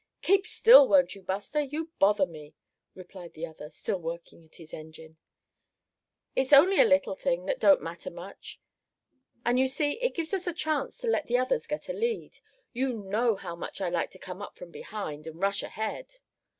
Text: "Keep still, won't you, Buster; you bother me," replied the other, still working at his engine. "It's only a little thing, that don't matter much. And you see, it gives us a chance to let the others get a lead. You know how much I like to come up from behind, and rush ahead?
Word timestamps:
"Keep 0.23 0.47
still, 0.47 0.87
won't 0.87 1.13
you, 1.13 1.21
Buster; 1.21 1.61
you 1.61 1.91
bother 1.99 2.25
me," 2.25 2.55
replied 2.95 3.33
the 3.33 3.45
other, 3.45 3.69
still 3.69 3.99
working 3.99 4.43
at 4.43 4.55
his 4.55 4.73
engine. 4.73 5.17
"It's 6.35 6.51
only 6.51 6.81
a 6.81 6.85
little 6.85 7.15
thing, 7.15 7.45
that 7.45 7.59
don't 7.59 7.83
matter 7.83 8.09
much. 8.09 8.59
And 9.45 9.59
you 9.59 9.67
see, 9.67 10.01
it 10.01 10.15
gives 10.15 10.33
us 10.33 10.47
a 10.47 10.55
chance 10.55 10.97
to 11.01 11.07
let 11.07 11.27
the 11.27 11.37
others 11.37 11.67
get 11.67 11.87
a 11.87 11.93
lead. 11.93 12.39
You 12.73 12.93
know 13.03 13.35
how 13.35 13.55
much 13.55 13.79
I 13.79 13.89
like 13.89 14.09
to 14.09 14.17
come 14.17 14.41
up 14.41 14.57
from 14.57 14.71
behind, 14.71 15.27
and 15.27 15.39
rush 15.39 15.61
ahead? 15.61 16.15